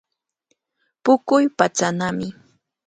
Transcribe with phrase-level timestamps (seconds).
[1.03, 2.27] Puquy patsanami.